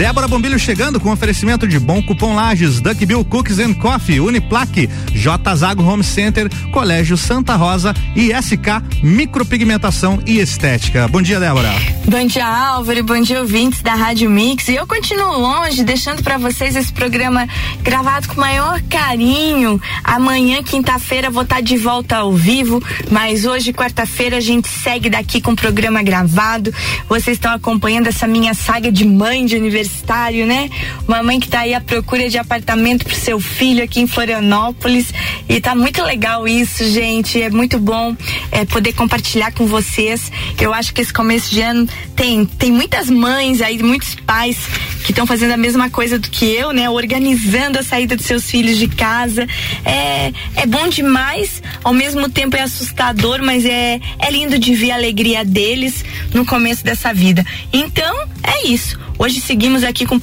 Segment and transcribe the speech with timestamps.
[0.00, 4.88] Débora Bombilho chegando com oferecimento de bom cupom Lages, Duck Bill Cookies and Coffee, Uniplaque,
[5.12, 11.06] J Zago Home Center, Colégio Santa Rosa e SK Micropigmentação e Estética.
[11.06, 11.70] Bom dia, Débora.
[12.06, 14.68] Bom dia, Álvaro, bom dia, ouvintes da Rádio Mix.
[14.68, 17.46] E eu continuo longe, deixando para vocês esse programa
[17.82, 19.78] gravado com maior carinho.
[20.02, 25.10] Amanhã, quinta-feira, vou estar tá de volta ao vivo, mas hoje, quarta-feira, a gente segue
[25.10, 26.72] daqui com o programa gravado.
[27.06, 29.58] Vocês estão acompanhando essa minha saga de mãe de
[29.90, 30.70] universitário, né?
[31.06, 35.12] Uma mãe que está aí à procura de apartamento pro seu filho aqui em Florianópolis.
[35.48, 37.40] E tá muito legal isso, gente.
[37.42, 38.16] É muito bom
[38.52, 40.30] é, poder compartilhar com vocês.
[40.60, 44.56] Eu acho que esse começo de ano tem, tem muitas mães aí, muitos pais
[45.04, 46.88] que estão fazendo a mesma coisa do que eu, né?
[46.88, 49.46] Organizando a saída dos seus filhos de casa.
[49.84, 54.92] É, é bom demais, ao mesmo tempo é assustador, mas é, é lindo de ver
[54.92, 57.44] a alegria deles no começo dessa vida.
[57.72, 59.09] Então, é isso.
[59.22, 60.20] Hoje seguimos aqui com o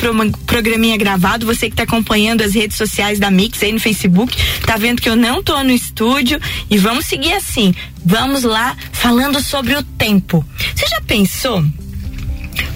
[0.48, 1.46] programinha gravado.
[1.46, 5.08] Você que está acompanhando as redes sociais da Mix aí no Facebook, tá vendo que
[5.08, 7.76] eu não tô no estúdio e vamos seguir assim.
[8.04, 10.44] Vamos lá falando sobre o tempo.
[10.76, 11.64] Você já pensou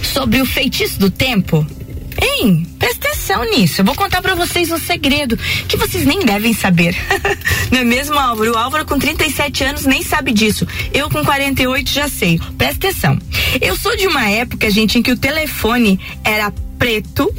[0.04, 1.66] sobre o feitiço do tempo?
[2.22, 2.68] Hein?
[2.78, 3.82] Presta atenção nisso.
[3.82, 6.96] Eu vou contar para vocês um segredo que vocês nem devem saber.
[7.72, 8.52] Não é mesmo, Álvaro?
[8.52, 10.68] O Álvaro com 37 anos nem sabe disso.
[10.94, 12.40] Eu com 48 já sei.
[12.58, 13.18] Presta atenção.
[13.60, 17.34] Eu sou de uma época, gente, em que o telefone era preto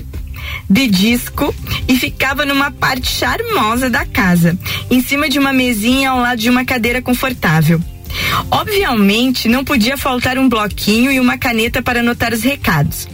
[0.69, 1.55] de disco
[1.89, 4.59] e ficava numa parte charmosa da casa,
[4.91, 7.81] em cima de uma mesinha ao lado de uma cadeira confortável.
[8.51, 13.09] Obviamente, não podia faltar um bloquinho e uma caneta para anotar os recados.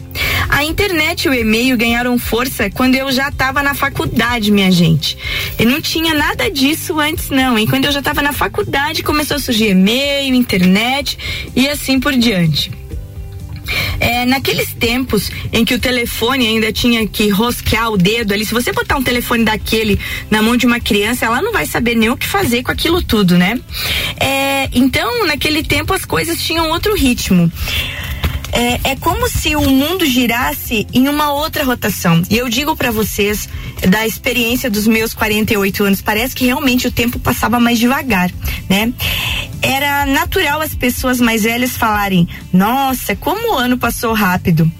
[0.58, 5.16] A internet e o e-mail ganharam força quando eu já estava na faculdade, minha gente.
[5.56, 7.64] E não tinha nada disso antes, não, hein?
[7.64, 11.16] Quando eu já estava na faculdade, começou a surgir e-mail, internet
[11.54, 12.72] e assim por diante.
[14.00, 18.52] É, naqueles tempos em que o telefone ainda tinha que rosquear o dedo ali, se
[18.52, 19.96] você botar um telefone daquele
[20.28, 23.00] na mão de uma criança, ela não vai saber nem o que fazer com aquilo
[23.00, 23.60] tudo, né?
[24.18, 27.48] É, então, naquele tempo as coisas tinham outro ritmo
[28.52, 32.22] é, é como se o mundo girasse em uma outra rotação.
[32.30, 33.48] E eu digo para vocês,
[33.88, 38.30] da experiência dos meus 48 anos, parece que realmente o tempo passava mais devagar,
[38.68, 38.92] né?
[39.60, 44.70] Era natural as pessoas mais velhas falarem: Nossa, como o ano passou rápido.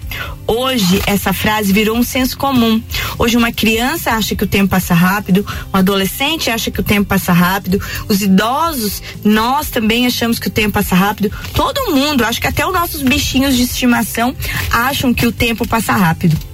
[0.47, 2.81] Hoje, essa frase virou um senso comum.
[3.17, 7.07] Hoje, uma criança acha que o tempo passa rápido, um adolescente acha que o tempo
[7.07, 11.31] passa rápido, os idosos, nós também achamos que o tempo passa rápido.
[11.53, 14.35] Todo mundo, acho que até os nossos bichinhos de estimação
[14.71, 16.48] acham que o tempo passa rápido.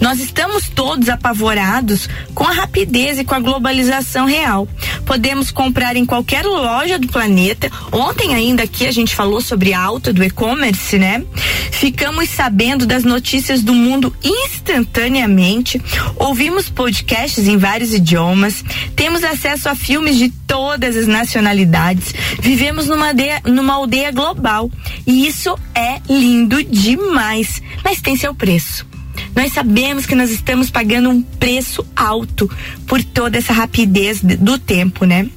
[0.00, 4.68] Nós estamos todos apavorados com a rapidez e com a globalização real.
[5.06, 7.70] Podemos comprar em qualquer loja do planeta.
[7.92, 11.24] Ontem ainda aqui a gente falou sobre a alta do e-commerce, né?
[11.70, 15.80] Ficamos sabendo das notícias do mundo instantaneamente.
[16.16, 18.64] Ouvimos podcasts em vários idiomas.
[18.96, 22.14] Temos acesso a filmes de todas as nacionalidades.
[22.40, 24.70] Vivemos numa aldeia, numa aldeia global.
[25.06, 27.60] E isso é lindo demais.
[27.84, 28.93] Mas tem seu preço.
[29.34, 32.50] Nós sabemos que nós estamos pagando um preço alto
[32.86, 35.28] por toda essa rapidez do tempo, né?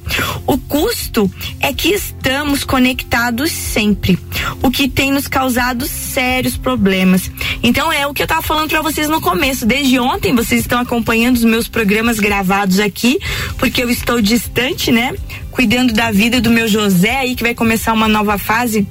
[0.46, 4.18] O custo é que estamos conectados sempre,
[4.62, 7.30] o que tem nos causado sérios problemas.
[7.62, 9.66] Então é o que eu estava falando para vocês no começo.
[9.66, 13.18] Desde ontem vocês estão acompanhando os meus programas gravados aqui,
[13.58, 15.14] porque eu estou distante, né?
[15.50, 18.86] Cuidando da vida do meu José aí que vai começar uma nova fase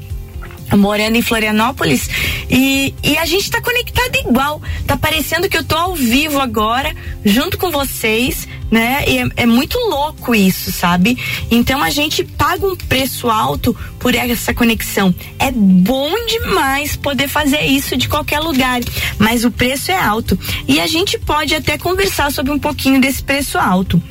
[0.75, 2.09] morando em Florianópolis
[2.49, 4.61] e, e a gente tá conectado igual.
[4.85, 9.03] Tá parecendo que eu tô ao vivo agora, junto com vocês, né?
[9.07, 11.17] E é, é, muito louco isso, sabe?
[11.49, 13.75] Então a gente paga um preço alto
[14.07, 15.13] por essa conexão.
[15.37, 18.79] É bom demais poder fazer isso de qualquer lugar,
[19.19, 20.39] mas o preço é alto.
[20.65, 24.01] E a gente pode até conversar sobre um pouquinho desse preço alto.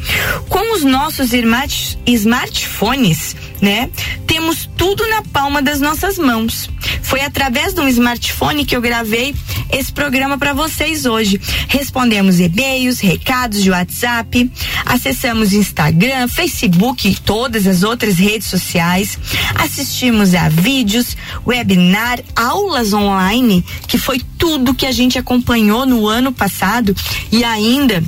[0.51, 3.89] Com os nossos smart, smartphones, né?
[4.27, 6.69] Temos tudo na palma das nossas mãos.
[7.03, 9.35] Foi através de um smartphone que eu gravei
[9.71, 11.41] esse programa para vocês hoje.
[11.69, 14.51] Respondemos e-mails, recados de WhatsApp,
[14.85, 19.19] acessamos Instagram, Facebook e todas as outras redes sociais,
[20.39, 21.17] a vídeos,
[21.47, 26.95] webinar, aulas online, que foi tudo que a gente acompanhou no ano passado
[27.31, 28.03] e ainda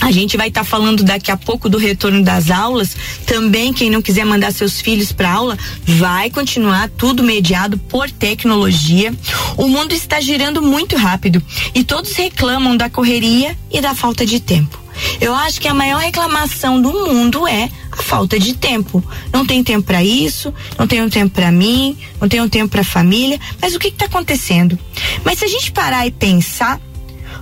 [0.00, 2.96] a gente vai estar tá falando daqui a pouco do retorno das aulas.
[3.26, 9.12] Também quem não quiser mandar seus filhos para aula, vai continuar tudo mediado por tecnologia.
[9.56, 11.42] O mundo está girando muito rápido
[11.74, 14.78] e todos reclamam da correria e da falta de tempo.
[15.20, 17.68] Eu acho que a maior reclamação do mundo é
[18.02, 19.02] falta de tempo.
[19.32, 22.84] Não tem tempo para isso, não tenho tempo para mim, não tenho tempo para a
[22.84, 23.40] família.
[23.60, 24.78] Mas o que está acontecendo?
[25.24, 26.80] Mas se a gente parar e pensar,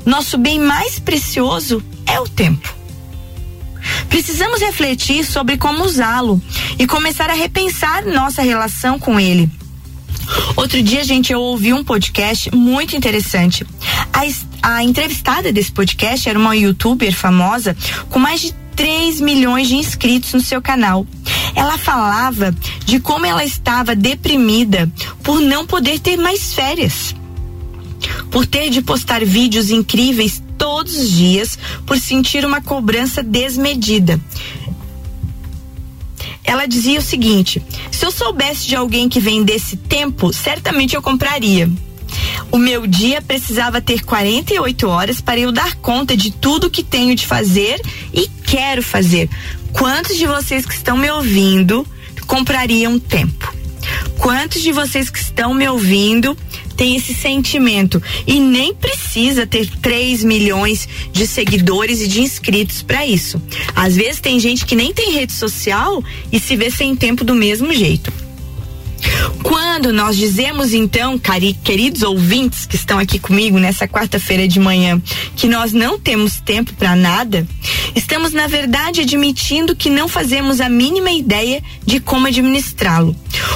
[0.04, 2.74] nosso bem mais precioso é o tempo.
[4.08, 6.40] Precisamos refletir sobre como usá-lo
[6.78, 9.50] e começar a repensar nossa relação com ele.
[10.56, 13.66] Outro dia, gente, eu ouvi um podcast muito interessante.
[14.12, 17.76] A, a entrevistada desse podcast era uma youtuber famosa
[18.08, 21.06] com mais de 3 milhões de inscritos no seu canal.
[21.54, 22.54] Ela falava
[22.84, 24.90] de como ela estava deprimida
[25.22, 27.14] por não poder ter mais férias.
[28.30, 34.20] Por ter de postar vídeos incríveis todos os dias, por sentir uma cobrança desmedida.
[36.44, 41.70] Ela dizia o seguinte: se eu soubesse de alguém que vendesse tempo, certamente eu compraria.
[42.50, 47.14] O meu dia precisava ter 48 horas para eu dar conta de tudo que tenho
[47.14, 47.80] de fazer
[48.12, 49.28] e quero fazer.
[49.72, 51.86] Quantos de vocês que estão me ouvindo
[52.26, 53.52] comprariam tempo?
[54.18, 56.36] Quantos de vocês que estão me ouvindo
[56.76, 63.06] têm esse sentimento e nem precisa ter 3 milhões de seguidores e de inscritos para
[63.06, 63.40] isso.
[63.74, 66.02] Às vezes tem gente que nem tem rede social
[66.32, 68.12] e se vê sem tempo do mesmo jeito.
[69.42, 75.00] Quando nós dizemos então, cari, queridos ouvintes que estão aqui comigo nessa quarta-feira de manhã,
[75.36, 77.46] que nós não temos tempo para nada,
[77.94, 83.14] estamos na verdade admitindo que não fazemos a mínima ideia de como administrá-lo.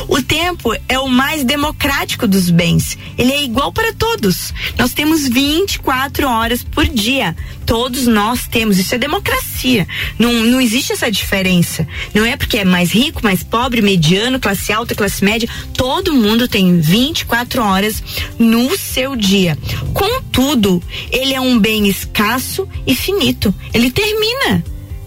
[0.08, 2.98] O tempo é o mais democrático dos bens.
[3.16, 4.52] Ele é igual para todos.
[4.76, 7.36] Nós temos 24 horas por dia.
[7.68, 8.78] Todos nós temos.
[8.78, 9.86] Isso é democracia.
[10.18, 11.86] Não, não existe essa diferença.
[12.14, 15.46] Não é porque é mais rico, mais pobre, mediano, classe alta, classe média.
[15.74, 18.02] Todo mundo tem 24 horas
[18.38, 19.58] no seu dia.
[19.92, 20.82] Contudo,
[21.12, 23.54] ele é um bem escasso e finito.
[23.74, 24.64] Ele termina.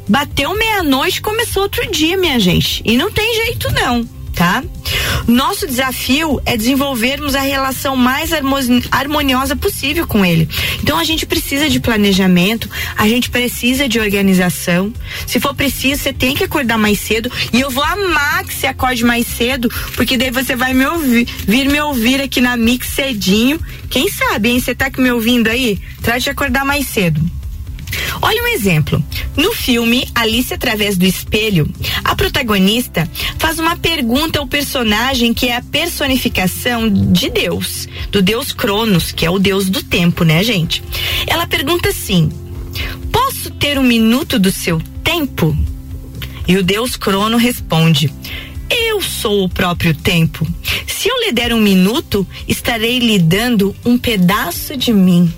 [0.07, 2.83] Bateu meia-noite, começou outro dia, minha gente.
[2.85, 4.63] E não tem jeito não tá?
[5.27, 8.31] Nosso desafio é desenvolvermos a relação mais
[8.89, 10.49] harmoniosa possível com ele.
[10.81, 12.67] Então a gente precisa de planejamento,
[12.97, 14.91] a gente precisa de organização.
[15.27, 18.65] Se for preciso, você tem que acordar mais cedo e eu vou amar que você
[18.65, 22.87] acorde mais cedo, porque daí você vai me ouvir, vir me ouvir aqui na Mix
[22.87, 23.59] cedinho.
[23.91, 24.59] Quem sabe, hein?
[24.59, 25.79] Você tá me ouvindo aí?
[26.01, 27.21] Trate de acordar mais cedo.
[28.21, 29.03] Olha um exemplo.
[29.35, 31.69] No filme Alice através do espelho,
[32.03, 38.51] a protagonista faz uma pergunta ao personagem que é a personificação de Deus, do Deus
[38.51, 40.83] Cronos, que é o Deus do tempo, né, gente?
[41.27, 42.29] Ela pergunta assim:
[43.11, 45.57] Posso ter um minuto do seu tempo?
[46.47, 48.11] E o Deus Crono responde:
[48.71, 50.47] eu sou o próprio tempo.
[50.87, 55.31] Se eu lhe der um minuto, estarei lhe dando um pedaço de mim.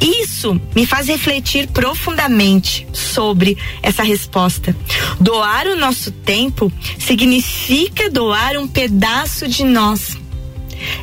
[0.00, 4.76] Isso me faz refletir profundamente sobre essa resposta.
[5.20, 10.16] Doar o nosso tempo significa doar um pedaço de nós.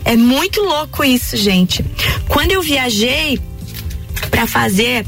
[0.06, 1.84] É muito louco isso, gente.
[2.28, 3.40] Quando eu viajei
[4.30, 5.06] para fazer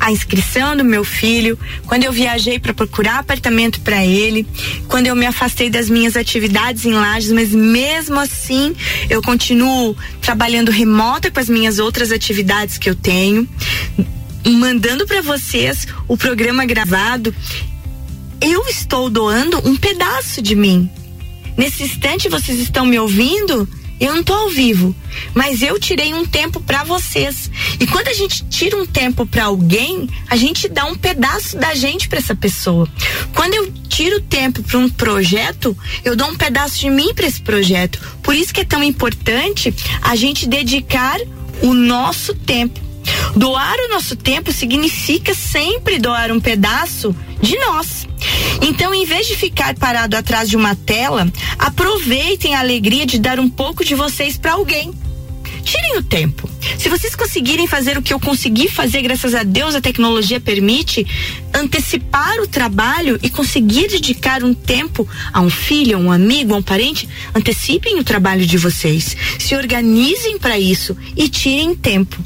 [0.00, 4.46] a inscrição do meu filho, quando eu viajei para procurar apartamento para ele,
[4.88, 8.74] quando eu me afastei das minhas atividades em lajes, mas mesmo assim
[9.10, 13.46] eu continuo trabalhando remota com as minhas outras atividades que eu tenho,
[14.46, 17.34] mandando para vocês o programa gravado.
[18.40, 20.90] Eu estou doando um pedaço de mim.
[21.58, 23.68] Nesse instante vocês estão me ouvindo?
[24.00, 24.96] Eu não tô ao vivo,
[25.34, 27.50] mas eu tirei um tempo para vocês.
[27.78, 31.74] E quando a gente tira um tempo para alguém, a gente dá um pedaço da
[31.74, 32.88] gente para essa pessoa.
[33.34, 37.42] Quando eu tiro tempo para um projeto, eu dou um pedaço de mim para esse
[37.42, 38.00] projeto.
[38.22, 41.20] Por isso que é tão importante a gente dedicar
[41.62, 42.89] o nosso tempo.
[43.36, 48.06] Doar o nosso tempo significa sempre doar um pedaço de nós.
[48.62, 53.38] Então, em vez de ficar parado atrás de uma tela, aproveitem a alegria de dar
[53.38, 54.92] um pouco de vocês para alguém.
[55.62, 56.48] Tirem o tempo.
[56.78, 61.06] Se vocês conseguirem fazer o que eu consegui fazer, graças a Deus a tecnologia permite,
[61.54, 66.56] antecipar o trabalho e conseguir dedicar um tempo a um filho, a um amigo, a
[66.56, 69.16] um parente, antecipem o trabalho de vocês.
[69.38, 72.18] Se organizem para isso e tirem tempo.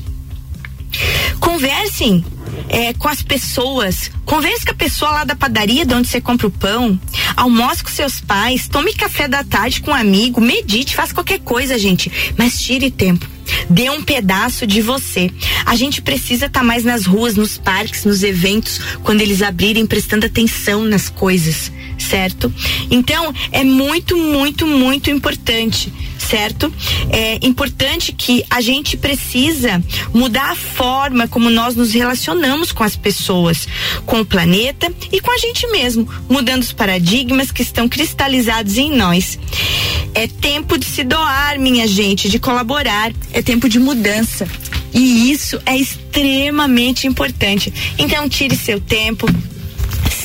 [1.41, 2.25] Conversem
[2.69, 4.11] é, com as pessoas.
[4.25, 6.99] Converse com a pessoa lá da padaria de onde você compra o pão.
[7.37, 8.69] Almoce com seus pais.
[8.69, 10.41] Tome café da tarde com um amigo.
[10.41, 12.11] Medite, faça qualquer coisa, gente.
[12.37, 13.27] Mas tire tempo.
[13.69, 15.31] Dê um pedaço de você.
[15.67, 19.87] A gente precisa estar tá mais nas ruas, nos parques, nos eventos, quando eles abrirem,
[19.87, 22.53] prestando atenção nas coisas, certo?
[22.91, 25.93] Então, é muito, muito, muito importante
[26.25, 26.73] certo?
[27.11, 32.97] É importante que a gente precisa mudar a forma como nós nos relacionamos com as
[32.97, 33.69] pessoas,
[34.07, 38.91] com o planeta e com a gente mesmo, mudando os paradigmas que estão cristalizados em
[38.91, 39.39] nós.
[40.15, 44.49] É tempo de se doar, minha gente, de colaborar, é tempo de mudança.
[44.93, 47.73] E isso é extremamente importante.
[47.99, 49.27] Então, tire seu tempo,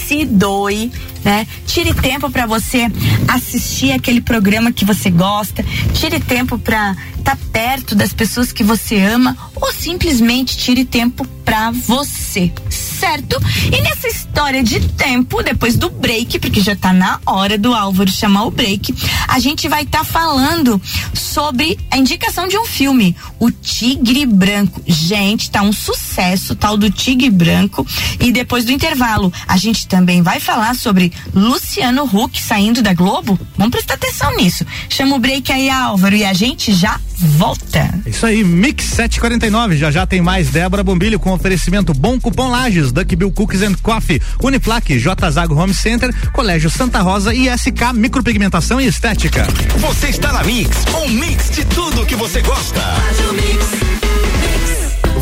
[0.07, 0.91] se doe,
[1.23, 1.47] né?
[1.65, 2.87] Tire tempo para você
[3.27, 6.95] assistir aquele programa que você gosta, tire tempo para
[7.29, 13.41] estar tá perto das pessoas que você ama ou simplesmente tire tempo para você, certo?
[13.65, 18.11] E nessa história de tempo, depois do break, porque já tá na hora do Álvaro
[18.11, 18.93] chamar o break,
[19.27, 20.79] a gente vai estar tá falando
[21.13, 24.81] sobre a indicação de um filme, O Tigre Branco.
[24.85, 27.85] Gente, tá um sucesso, tal do Tigre Branco.
[28.19, 33.39] E depois do intervalo, a gente também vai falar sobre Luciano Huck saindo da Globo.
[33.57, 34.65] Vamos prestar atenção nisso.
[34.87, 37.99] Chama o break aí, Álvaro, e a gente já volta.
[38.05, 39.77] Isso aí, Mix 749.
[39.77, 43.75] Já já tem mais Débora Bombilho com oferecimento Bom Cupom Lages, Duck Bill Cookies and
[43.81, 49.45] Coffee, Uniplaque, J Zago Home Center, Colégio Santa Rosa e SK Micropigmentação e Estética.
[49.77, 52.81] Você está na Mix, um mix de tudo que você gosta.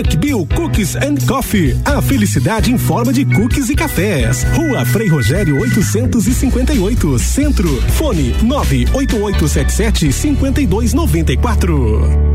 [0.00, 1.76] Duck Bill Cookies and Coffee.
[1.84, 4.46] A felicidade em forma de cookies e cafés.
[4.54, 7.68] Rua Frei Rogério 858, Centro.
[7.92, 12.30] Fone 98877 5294.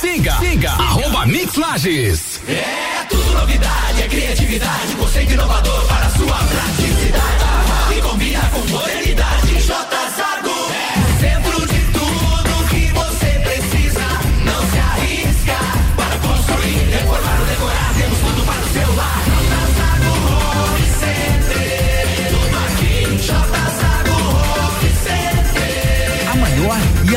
[0.00, 2.40] Siga, siga, arroba Mix Lages.
[2.48, 7.96] É tudo novidade, é criatividade, conceito inovador para sua praticidade.
[7.96, 9.23] E combina com modernidade.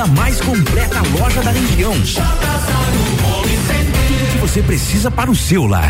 [0.08, 1.94] A mais completa loja da região.
[1.94, 2.22] Tudo
[4.32, 5.90] que você precisa para o seu lar.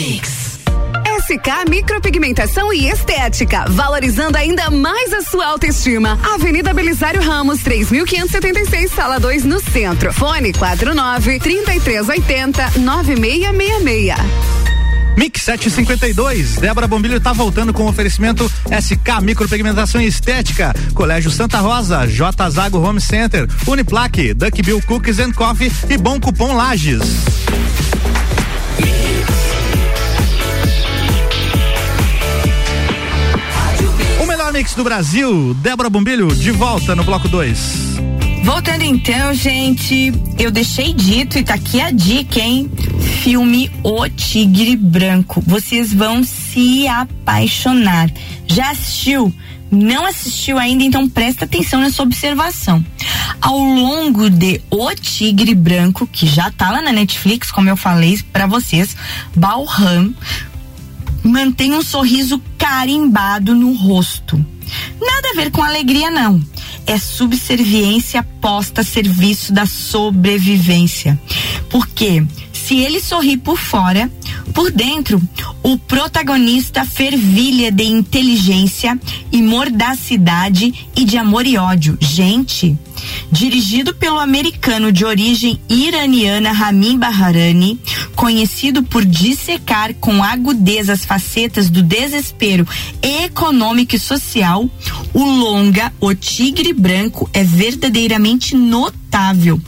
[0.00, 0.58] Mix.
[1.26, 6.18] SK Micropigmentação e Estética, valorizando ainda mais a sua autoestima.
[6.34, 10.10] Avenida Belisário Ramos, 3576, sala 2, no centro.
[10.10, 14.14] Fone 49 3380 9666.
[15.18, 16.54] Mix 752.
[16.54, 22.78] Débora Bombilho está voltando com oferecimento SK Micropigmentação e Estética, Colégio Santa Rosa, J Zago
[22.78, 27.02] Home Center, Uniplaque, Duck Bill Cookies and Coffee e Bom Cupom Lages.
[34.52, 35.54] Mix do Brasil.
[35.54, 37.98] Débora Bombilho, de volta no bloco 2.
[38.42, 42.70] Voltando então, gente, eu deixei dito e tá aqui a dica, hein?
[43.22, 45.42] Filme O Tigre Branco.
[45.46, 48.10] Vocês vão se apaixonar.
[48.46, 49.32] Já assistiu?
[49.70, 52.84] Não assistiu ainda, então presta atenção nessa observação.
[53.40, 58.18] Ao longo de O Tigre Branco, que já tá lá na Netflix, como eu falei
[58.32, 58.96] para vocês,
[59.36, 60.12] Balram
[61.22, 64.36] mantém um sorriso carimbado no rosto.
[65.00, 66.42] Nada a ver com alegria, não.
[66.86, 71.20] É subserviência posta a serviço da sobrevivência.
[71.68, 74.10] Porque se ele sorri por fora,
[74.52, 75.20] por dentro,
[75.62, 78.98] o protagonista fervilha de inteligência
[79.32, 81.96] e mordacidade e de amor e ódio.
[82.00, 82.76] Gente,
[83.30, 87.80] dirigido pelo americano de origem iraniana Ramin Baharani,
[88.14, 92.66] conhecido por dissecar com agudeza as facetas do desespero
[93.02, 94.68] econômico e social,
[95.14, 99.60] o longa O Tigre Branco é verdadeiramente notável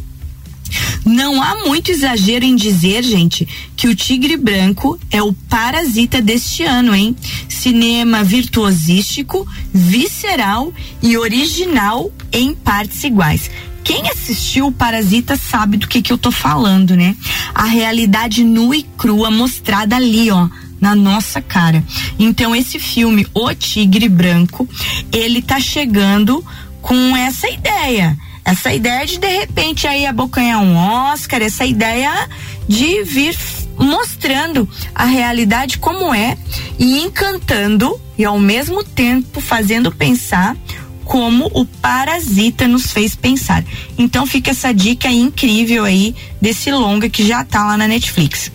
[1.04, 6.64] Não há muito exagero em dizer, gente, que o Tigre Branco é o parasita deste
[6.64, 7.16] ano, hein?
[7.48, 13.50] Cinema virtuosístico, visceral e original em partes iguais.
[13.84, 17.16] Quem assistiu o Parasita sabe do que que eu tô falando, né?
[17.52, 20.48] A realidade nua e crua mostrada ali, ó,
[20.80, 21.84] na nossa cara.
[22.18, 24.68] Então esse filme, O Tigre Branco,
[25.12, 26.44] ele tá chegando
[26.80, 32.28] com essa ideia essa ideia de de repente aí abocanhar um Oscar, essa ideia
[32.68, 33.36] de vir
[33.78, 36.36] mostrando a realidade como é
[36.78, 40.56] e encantando e ao mesmo tempo fazendo pensar
[41.04, 43.64] como o Parasita nos fez pensar.
[43.98, 48.50] Então fica essa dica incrível aí desse longa que já tá lá na Netflix.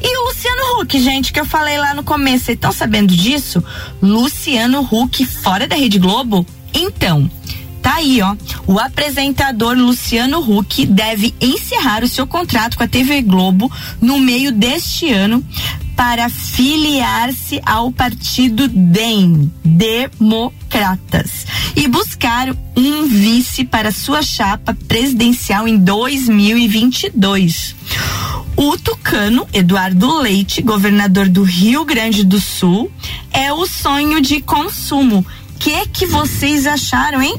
[0.00, 3.62] E o Luciano Huck, gente, que eu falei lá no começo, vocês estão sabendo disso?
[4.00, 6.46] Luciano Huck fora da Rede Globo?
[6.72, 7.30] Então,
[7.86, 8.34] Tá aí, ó.
[8.66, 14.50] O apresentador Luciano Huck deve encerrar o seu contrato com a TV Globo no meio
[14.50, 15.40] deste ano
[15.94, 25.78] para filiar-se ao partido DEM, Democratas, e buscar um vice para sua chapa presidencial em
[25.78, 27.76] 2022.
[28.56, 32.90] O tucano Eduardo Leite, governador do Rio Grande do Sul,
[33.32, 35.24] é o sonho de consumo.
[35.54, 37.36] O que que vocês acharam, hein?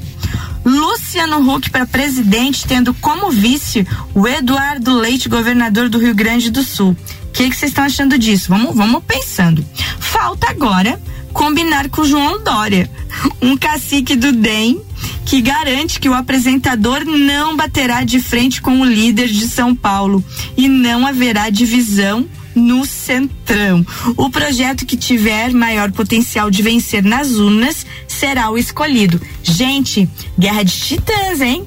[0.67, 6.61] Luciano Huck para presidente, tendo como vice o Eduardo Leite, governador do Rio Grande do
[6.61, 6.95] Sul.
[7.23, 8.49] O que vocês estão achando disso?
[8.49, 9.65] Vamos, vamos pensando.
[9.97, 12.91] Falta agora combinar com o João Dória,
[13.41, 14.81] um cacique do DEM
[15.23, 20.23] que garante que o apresentador não baterá de frente com o líder de São Paulo
[20.57, 23.85] e não haverá divisão no Centrão.
[24.17, 29.21] O projeto que tiver maior potencial de vencer nas urnas será o escolhido.
[29.43, 31.65] Gente, guerra de titãs, hein?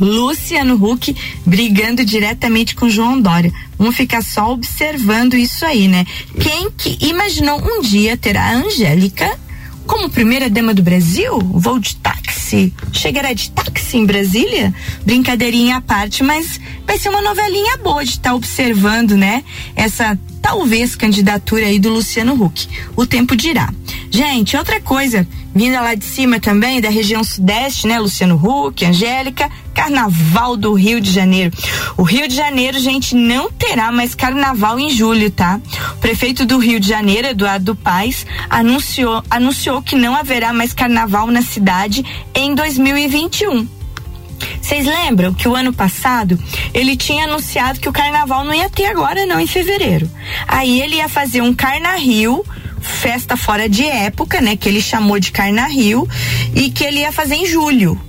[0.00, 1.14] Luciano Huck
[1.46, 3.52] brigando diretamente com João Dória.
[3.78, 6.04] Vamos ficar só observando isso aí, né?
[6.40, 9.38] Quem que imaginou um dia ter a Angélica
[9.86, 12.72] como primeira dama do Brasil, vou de táxi.
[12.92, 14.74] Chegará de táxi em Brasília?
[15.04, 19.44] Brincadeirinha à parte, mas vai ser uma novelinha boa de estar tá observando, né?
[19.76, 22.68] Essa talvez candidatura aí do Luciano Huck.
[22.96, 23.72] O tempo dirá.
[24.10, 27.98] Gente, outra coisa, vinda lá de cima também, da região sudeste, né?
[27.98, 31.56] Luciano Huck, Angélica, Carnaval do Rio de Janeiro.
[31.96, 35.60] O Rio de Janeiro, gente, não terá mais carnaval em julho, tá?
[35.92, 41.28] O prefeito do Rio de Janeiro, Eduardo Paes, anunciou, anunciou que não haverá mais carnaval
[41.28, 43.68] na cidade em 2021.
[44.60, 46.38] Vocês lembram que o ano passado
[46.72, 50.10] ele tinha anunciado que o carnaval não ia ter agora, não, em fevereiro.
[50.46, 52.44] Aí ele ia fazer um Carna Rio,
[52.84, 54.56] festa fora de época, né?
[54.56, 56.08] Que ele chamou de Carna Rio,
[56.54, 58.00] e que ele ia fazer em julho.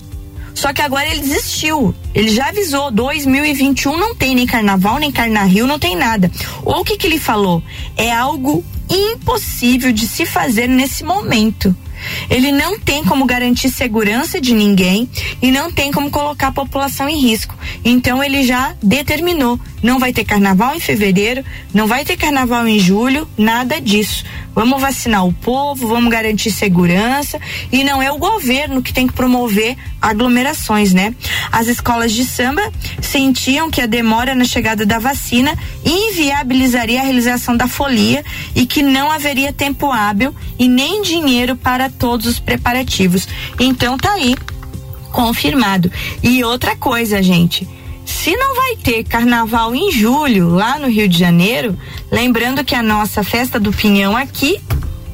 [0.54, 1.94] Só que agora ele desistiu.
[2.14, 6.32] Ele já avisou, 2021 não tem nem carnaval, nem Carna Rio, não tem nada.
[6.64, 7.62] Ou o que que ele falou?
[7.98, 11.76] É algo impossível de se fazer nesse momento.
[12.30, 15.10] Ele não tem como garantir segurança de ninguém
[15.42, 17.56] e não tem como colocar a população em risco.
[17.84, 22.80] Então ele já determinou: não vai ter carnaval em fevereiro, não vai ter carnaval em
[22.80, 24.26] julho, nada disso.
[24.56, 27.40] Vamos vacinar o povo, vamos garantir segurança
[27.72, 31.14] e não é o governo que tem que promover aglomerações, né?
[31.52, 32.64] As escolas de samba
[33.00, 38.82] sentiam que a demora na chegada da vacina inviabilizaria a realização da folia e que
[38.82, 43.28] não haveria tempo hábil e nem dinheiro para todos os preparativos.
[43.60, 44.34] Então tá aí
[45.12, 45.92] confirmado.
[46.24, 47.68] E outra coisa, gente,
[48.26, 51.78] se não vai ter carnaval em julho lá no Rio de Janeiro,
[52.12, 54.60] lembrando que a nossa festa do Pinhão aqui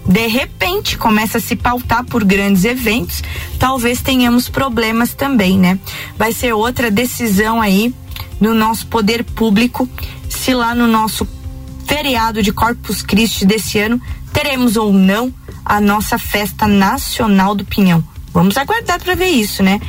[0.07, 3.21] de repente começa a se pautar por grandes eventos,
[3.59, 5.77] talvez tenhamos problemas também, né?
[6.17, 7.93] Vai ser outra decisão aí
[8.39, 9.89] no nosso poder público,
[10.29, 11.27] se lá no nosso
[11.85, 15.33] feriado de Corpus Christi desse ano teremos ou não
[15.65, 18.01] a nossa festa nacional do Pinhão.
[18.33, 19.81] Vamos aguardar para ver isso, né?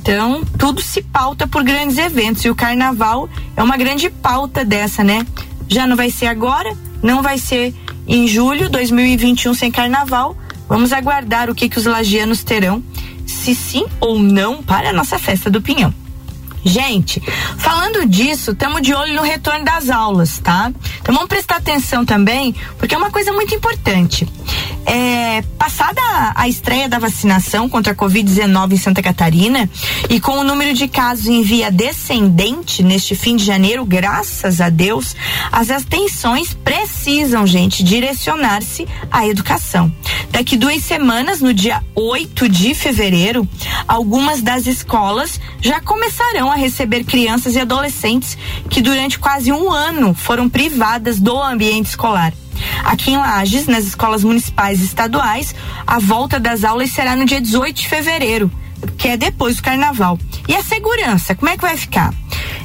[0.00, 5.04] Então, tudo se pauta por grandes eventos e o carnaval é uma grande pauta dessa,
[5.04, 5.26] né?
[5.68, 7.74] Já não vai ser agora, não vai ser
[8.06, 10.36] em julho 2021 sem carnaval.
[10.68, 12.82] Vamos aguardar o que que os lagianos terão,
[13.26, 15.92] se sim ou não para a nossa festa do Pinhão.
[16.64, 17.22] Gente,
[17.56, 20.72] falando disso, estamos de olho no retorno das aulas, tá?
[21.00, 24.28] Então vamos prestar atenção também, porque é uma coisa muito importante.
[24.86, 26.00] É, passada
[26.34, 29.68] a estreia da vacinação contra a Covid-19 em Santa Catarina
[30.08, 34.70] e com o número de casos em via descendente neste fim de janeiro, graças a
[34.70, 35.14] Deus,
[35.52, 39.92] as atenções precisam, gente, direcionar-se à educação.
[40.30, 43.46] Daqui duas semanas, no dia 8 de fevereiro,
[43.86, 48.36] algumas das escolas já começarão a receber crianças e adolescentes
[48.68, 52.32] que durante quase um ano foram privadas do ambiente escolar.
[52.84, 55.54] Aqui em Lages, nas escolas municipais e estaduais,
[55.86, 58.50] a volta das aulas será no dia 18 de fevereiro,
[58.96, 60.18] que é depois do carnaval.
[60.48, 62.12] E a segurança, como é que vai ficar?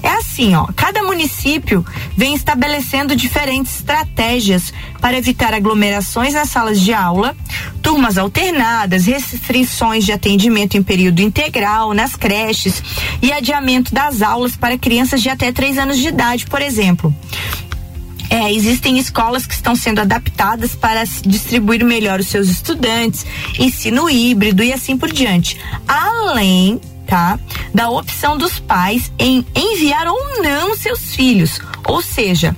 [0.04, 1.86] É assim, ó, cada município
[2.18, 7.34] vem estabelecendo diferentes estratégias para evitar aglomerações nas salas de aula,
[7.82, 12.84] turmas alternadas, restrições de atendimento em período integral nas creches
[13.22, 17.16] e adiamento das aulas para crianças de até 3 anos de idade, por exemplo.
[18.30, 23.26] É, existem escolas que estão sendo adaptadas para distribuir melhor os seus estudantes,
[23.58, 25.58] ensino híbrido e assim por diante.
[25.88, 26.82] Além
[27.14, 27.40] tá?
[27.72, 31.62] Da opção dos pais em enviar ou não seus filhos.
[31.86, 32.56] Ou seja,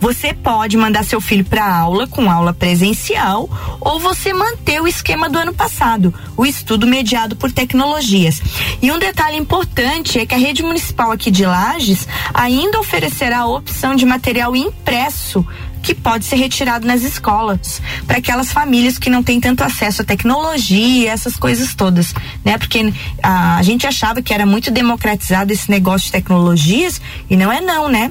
[0.00, 5.28] você pode mandar seu filho para aula com aula presencial ou você manter o esquema
[5.28, 8.40] do ano passado, o estudo mediado por tecnologias.
[8.80, 13.46] E um detalhe importante é que a rede municipal aqui de Lages ainda oferecerá a
[13.46, 15.46] opção de material impresso
[15.88, 20.04] que pode ser retirado nas escolas para aquelas famílias que não têm tanto acesso à
[20.04, 22.12] tecnologia, essas coisas todas,
[22.44, 22.58] né?
[22.58, 27.50] Porque a, a gente achava que era muito democratizado esse negócio de tecnologias e não
[27.50, 28.10] é não, né?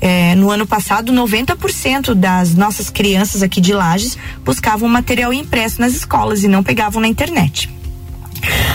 [0.00, 5.94] É, no ano passado, 90% das nossas crianças aqui de Lages buscavam material impresso nas
[5.94, 7.70] escolas e não pegavam na internet.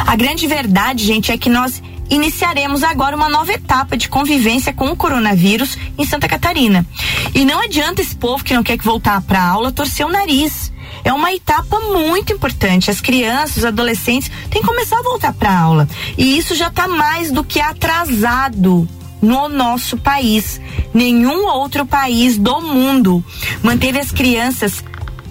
[0.06, 4.88] A grande verdade, gente, é que nós iniciaremos agora uma nova etapa de convivência com
[4.88, 6.86] o coronavírus em Santa Catarina.
[7.34, 10.12] E não adianta esse povo que não quer que voltar para a aula torcer o
[10.12, 10.72] nariz.
[11.04, 12.90] É uma etapa muito importante.
[12.90, 15.90] As crianças, os adolescentes têm que começar a voltar para a aula.
[16.18, 18.88] E isso já está mais do que atrasado
[19.22, 20.60] no nosso país.
[20.94, 23.24] Nenhum outro país do mundo
[23.64, 24.84] manteve as crianças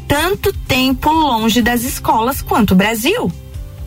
[0.07, 3.31] tanto tempo longe das escolas quanto o Brasil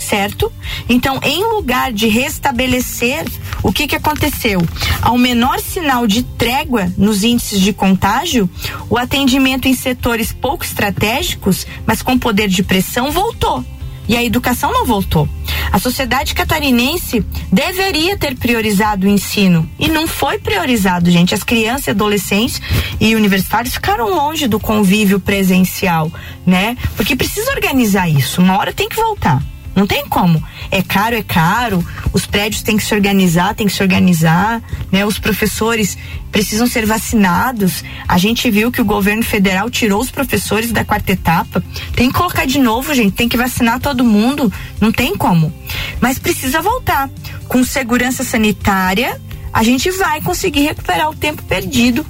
[0.10, 0.52] certo?
[0.88, 3.26] Então, em lugar de restabelecer,
[3.62, 4.60] o que que aconteceu?
[5.02, 8.50] Ao menor sinal de trégua nos índices de contágio,
[8.90, 13.64] o atendimento em setores pouco estratégicos, mas com poder de pressão, voltou.
[14.08, 15.30] E a educação não voltou.
[15.72, 21.36] A sociedade catarinense deveria ter priorizado o ensino e não foi priorizado, gente.
[21.36, 22.60] As crianças, adolescentes
[23.00, 26.12] e universitários ficaram longe do convívio presencial,
[26.44, 26.76] né?
[26.96, 28.42] Porque precisa organizar isso.
[28.42, 29.44] Uma hora tem que voltar.
[29.80, 30.44] Não tem como.
[30.70, 31.82] É caro, é caro.
[32.12, 34.62] Os prédios têm que se organizar, têm que se organizar,
[34.92, 35.06] né?
[35.06, 35.98] Os professores
[36.34, 37.82] precisam ser vacinados.
[38.06, 41.64] A gente viu que o governo federal tirou os professores da quarta etapa.
[41.96, 43.14] Tem que colocar de novo, gente.
[43.14, 44.52] Tem que vacinar todo mundo.
[44.82, 45.54] Não tem como.
[46.02, 47.10] Mas precisa voltar.
[47.48, 49.18] Com segurança sanitária,
[49.54, 52.06] a gente vai conseguir recuperar o tempo perdido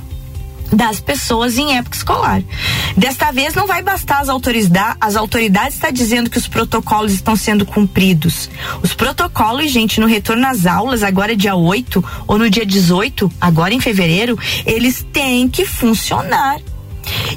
[0.72, 2.42] das pessoas em época escolar.
[2.96, 7.36] Desta vez não vai bastar as autoridades, as autoridades estar dizendo que os protocolos estão
[7.36, 8.50] sendo cumpridos.
[8.82, 13.74] Os protocolos, gente, no retorno às aulas, agora dia 8 ou no dia 18, agora
[13.74, 16.60] em fevereiro, eles têm que funcionar.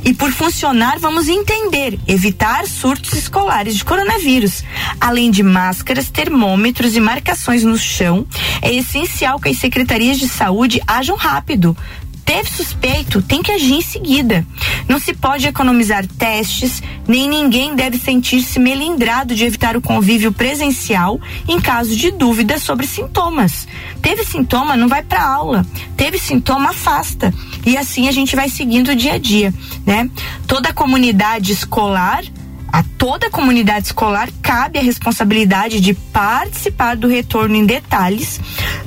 [0.04, 4.64] E por funcionar, vamos entender, evitar surtos escolares de coronavírus.
[5.00, 8.26] Além de máscaras, termômetros e marcações no chão,
[8.60, 11.76] é essencial que as secretarias de saúde ajam rápido,
[12.24, 14.46] Teve suspeito, tem que agir em seguida.
[14.88, 21.20] Não se pode economizar testes, nem ninguém deve sentir-se melindrado de evitar o convívio presencial
[21.48, 23.66] em caso de dúvida sobre sintomas.
[24.00, 25.66] Teve sintoma, não vai para aula.
[25.96, 27.34] Teve sintoma, afasta.
[27.66, 29.52] E assim a gente vai seguindo o dia a dia,
[29.84, 30.08] né?
[30.46, 32.22] Toda a comunidade escolar
[32.72, 38.40] a toda a comunidade escolar cabe a responsabilidade de participar do retorno em detalhes,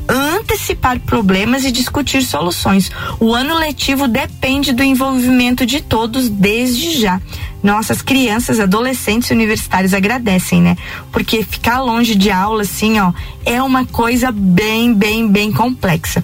[0.09, 2.89] antecipar problemas e discutir soluções.
[3.19, 7.21] O ano letivo depende do envolvimento de todos desde já.
[7.61, 10.75] Nossas crianças, adolescentes e universitários agradecem, né?
[11.11, 13.13] Porque ficar longe de aula, assim, ó,
[13.45, 16.23] é uma coisa bem, bem, bem complexa.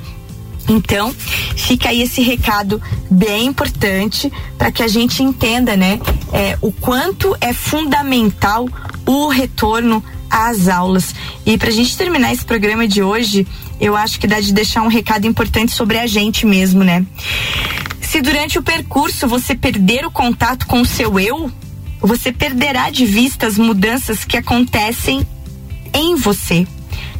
[0.71, 1.13] Então,
[1.55, 5.99] fica aí esse recado bem importante para que a gente entenda, né,
[6.31, 8.67] é, o quanto é fundamental
[9.05, 11.13] o retorno às aulas.
[11.45, 13.45] E para a gente terminar esse programa de hoje,
[13.81, 17.05] eu acho que dá de deixar um recado importante sobre a gente mesmo, né?
[18.01, 21.51] Se durante o percurso você perder o contato com o seu eu,
[21.99, 25.27] você perderá de vista as mudanças que acontecem
[25.93, 26.65] em você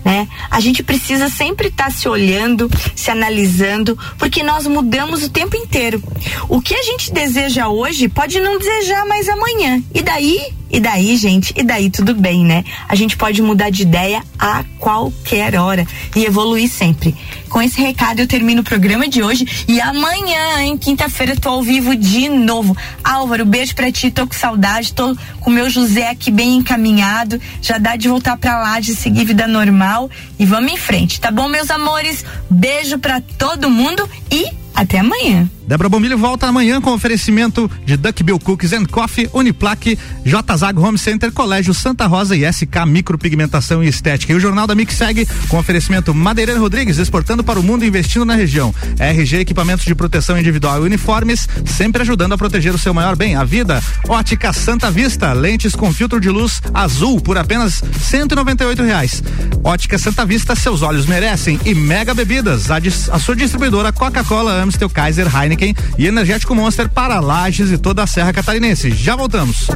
[0.04, 0.28] né?
[0.50, 5.56] A gente precisa sempre estar tá se olhando, se analisando, porque nós mudamos o tempo
[5.56, 6.02] inteiro.
[6.50, 9.82] O que a gente deseja hoje pode não desejar mais amanhã.
[9.94, 12.64] E daí E daí, gente, e daí tudo bem, né?
[12.88, 17.16] A gente pode mudar de ideia a qualquer hora e evoluir sempre.
[17.50, 21.62] Com esse recado eu termino o programa de hoje e amanhã, em quinta-feira, tô ao
[21.62, 22.76] vivo de novo.
[23.04, 27.40] Álvaro, beijo pra ti, tô com saudade, tô com o meu José aqui bem encaminhado,
[27.62, 31.30] já dá de voltar pra lá, de seguir vida normal e vamos em frente, tá
[31.30, 32.24] bom, meus amores?
[32.50, 35.50] Beijo pra todo mundo e até amanhã.
[35.72, 40.98] Débora Bombilho volta amanhã com oferecimento de Duckbill Cookies and Coffee, Uniplaque, J Zago Home
[40.98, 44.34] Center, Colégio Santa Rosa e SK Micropigmentação e Estética.
[44.34, 47.88] E o Jornal da Mix segue com oferecimento Madeireira Rodrigues, exportando para o mundo e
[47.88, 48.76] investindo na região.
[49.00, 53.38] RG Equipamentos de Proteção Individual e Uniformes, sempre ajudando a proteger o seu maior bem,
[53.38, 53.82] a vida.
[54.10, 59.24] Ótica Santa Vista, lentes com filtro de luz azul por apenas cento e reais.
[59.64, 61.58] Ótica Santa Vista, seus olhos merecem.
[61.64, 65.61] E Mega Bebidas, a, a sua distribuidora Coca-Cola, Amstel, Kaiser, Heineken
[65.98, 68.92] e Energético Monster para Lages e toda a Serra Catarinense.
[68.92, 69.68] Já voltamos.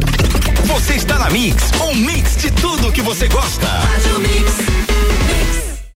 [0.65, 3.67] Você está na Mix, um mix de tudo que você gosta.
[3.67, 5.14] Faz o mix.